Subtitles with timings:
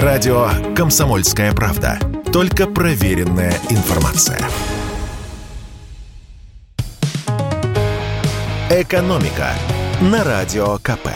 [0.00, 1.98] Радио «Комсомольская правда».
[2.32, 4.40] Только проверенная информация.
[8.70, 9.50] «Экономика»
[10.00, 11.10] на Радио КП.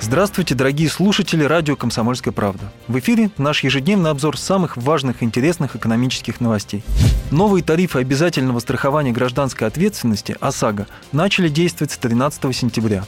[0.00, 2.72] Здравствуйте, дорогие слушатели радио «Комсомольская правда».
[2.88, 6.82] В эфире наш ежедневный обзор самых важных и интересных экономических новостей.
[7.30, 13.04] Новые тарифы обязательного страхования гражданской ответственности ОСАГО начали действовать с 13 сентября.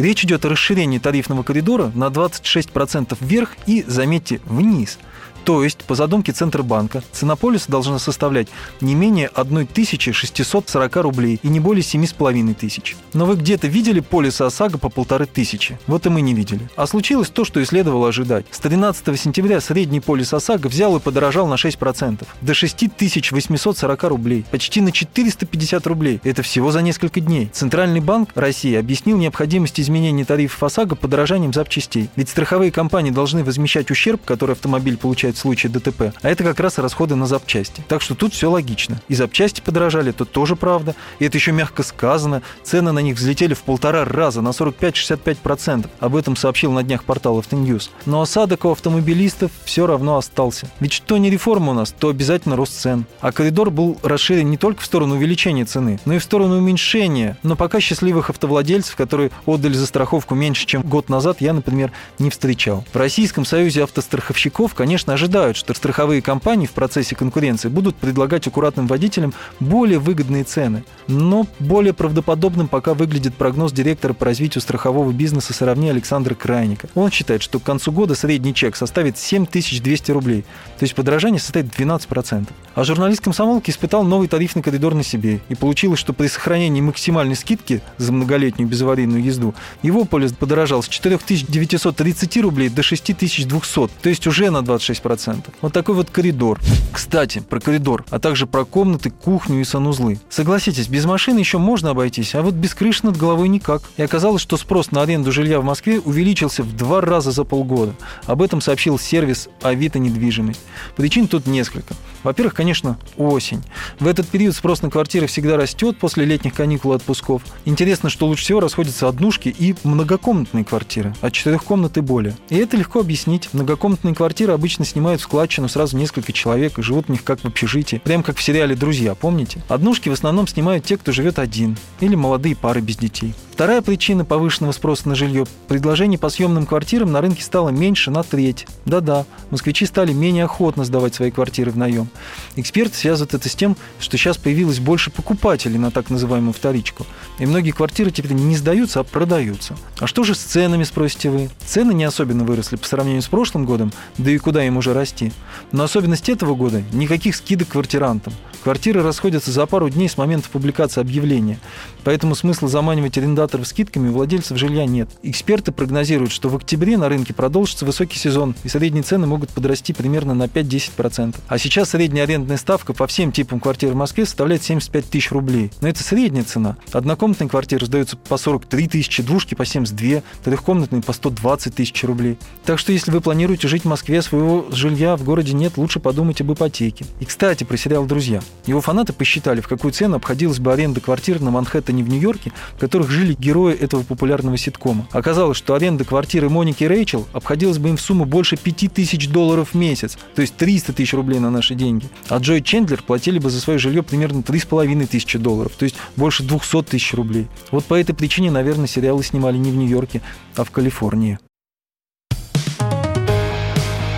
[0.00, 4.98] Речь идет о расширении тарифного коридора на 26% вверх и, заметьте, вниз–
[5.44, 8.48] то есть, по задумке Центробанка, цена полиса должна составлять
[8.80, 12.96] не менее 1640 рублей и не более 7,5 тысяч.
[13.12, 15.78] Но вы где-то видели полисы ОСАГО по полторы тысячи?
[15.86, 16.68] Вот и мы не видели.
[16.76, 18.46] А случилось то, что и следовало ожидать.
[18.50, 22.26] С 13 сентября средний полис ОСАГО взял и подорожал на 6%.
[22.40, 24.44] До 6840 рублей.
[24.50, 26.20] Почти на 450 рублей.
[26.24, 27.50] Это всего за несколько дней.
[27.52, 32.10] Центральный банк России объяснил необходимость изменения тарифов ОСАГО подорожанием запчастей.
[32.16, 36.44] Ведь страховые компании должны возмещать ущерб, который автомобиль получает получает в случае ДТП, а это
[36.44, 37.82] как раз расходы на запчасти.
[37.88, 39.00] Так что тут все логично.
[39.08, 40.94] И запчасти подорожали, это тоже правда.
[41.18, 42.42] И это еще мягко сказано.
[42.62, 45.88] Цены на них взлетели в полтора раза, на 45-65%.
[46.00, 47.90] Об этом сообщил на днях портал Автоньюз.
[48.06, 50.68] Но осадок у автомобилистов все равно остался.
[50.80, 53.04] Ведь что не реформа у нас, то обязательно рост цен.
[53.20, 57.36] А коридор был расширен не только в сторону увеличения цены, но и в сторону уменьшения.
[57.42, 62.30] Но пока счастливых автовладельцев, которые отдали за страховку меньше, чем год назад, я, например, не
[62.30, 62.84] встречал.
[62.92, 68.86] В Российском союзе автостраховщиков, конечно, ожидают, что страховые компании в процессе конкуренции будут предлагать аккуратным
[68.86, 70.82] водителям более выгодные цены.
[71.08, 76.88] Но более правдоподобным пока выглядит прогноз директора по развитию страхового бизнеса сравни Александра Крайника.
[76.94, 80.44] Он считает, что к концу года средний чек составит 7200 рублей,
[80.78, 82.46] то есть подорожание составит 12%.
[82.74, 85.40] А журналист комсомолки испытал новый тарифный коридор на себе.
[85.50, 90.88] И получилось, что при сохранении максимальной скидки за многолетнюю безаварийную езду его полис подорожал с
[90.88, 95.09] 4930 рублей до 6200, то есть уже на 26%.
[95.14, 95.46] 10%.
[95.60, 96.58] Вот такой вот коридор.
[96.92, 100.18] Кстати, про коридор, а также про комнаты, кухню и санузлы.
[100.28, 103.82] Согласитесь, без машины еще можно обойтись, а вот без крыши над головой никак.
[103.96, 107.94] И оказалось, что спрос на аренду жилья в Москве увеличился в два раза за полгода.
[108.26, 110.60] Об этом сообщил сервис Авито недвижимость.
[110.96, 111.94] Причин тут несколько.
[112.22, 113.62] Во-первых, конечно, осень.
[113.98, 117.42] В этот период спрос на квартиры всегда растет после летних каникул и отпусков.
[117.64, 122.36] Интересно, что лучше всего расходятся однушки и многокомнатные квартиры, от четырех комнат и более.
[122.48, 123.48] И это легко объяснить.
[123.52, 127.44] Многокомнатные квартиры обычно снимают в складчину сразу несколько человек и живут в них как в
[127.46, 128.00] общежитии.
[128.04, 129.62] Прям как в сериале «Друзья», помните?
[129.68, 133.34] Однушки в основном снимают те, кто живет один, или молодые пары без детей.
[133.60, 138.22] Вторая причина повышенного спроса на жилье– предложений по съемным квартирам на рынке стало меньше на
[138.22, 138.66] треть.
[138.86, 142.08] Да-да, москвичи стали менее охотно сдавать свои квартиры в наем.
[142.56, 147.06] Эксперты связывают это с тем, что сейчас появилось больше покупателей на так называемую вторичку.
[147.38, 149.76] И многие квартиры теперь не сдаются, а продаются.
[149.98, 151.50] А что же с ценами, спросите вы?
[151.64, 155.32] Цены не особенно выросли по сравнению с прошлым годом, да и куда им уже расти.
[155.72, 158.32] Но особенность этого года– никаких скидок квартирантам–
[158.62, 161.58] Квартиры расходятся за пару дней с момента публикации объявления,
[162.04, 165.08] поэтому смысла заманивать арендаторов скидками у владельцев жилья нет.
[165.22, 169.94] Эксперты прогнозируют, что в октябре на рынке продолжится высокий сезон, и средние цены могут подрасти
[169.94, 171.36] примерно на 5-10%.
[171.48, 175.70] А сейчас средняя арендная ставка по всем типам квартир в Москве составляет 75 тысяч рублей.
[175.80, 176.76] Но это средняя цена.
[176.92, 182.36] Однокомнатные квартиры сдаются по 43 тысячи, двушки по 72, трехкомнатные по 120 тысяч рублей.
[182.66, 186.42] Так что если вы планируете жить в Москве, своего жилья в городе нет, лучше подумать
[186.42, 187.06] об ипотеке.
[187.20, 188.42] И, кстати, про сериал «Друзья».
[188.66, 192.78] Его фанаты посчитали, в какую цену обходилась бы аренда квартир на Манхэттене в Нью-Йорке, в
[192.78, 195.06] которых жили герои этого популярного ситкома.
[195.12, 199.70] Оказалось, что аренда квартиры Моники и Рэйчел обходилась бы им в сумму больше 5000 долларов
[199.72, 202.08] в месяц, то есть 300 тысяч рублей на наши деньги.
[202.28, 206.42] А Джо Чендлер платили бы за свое жилье примерно 3,5 тысячи долларов, то есть больше
[206.42, 207.48] 200 тысяч рублей.
[207.70, 210.22] Вот по этой причине, наверное, сериалы снимали не в Нью-Йорке,
[210.56, 211.38] а в Калифорнии.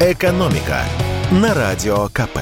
[0.00, 0.84] Экономика
[1.32, 2.38] на радио КП.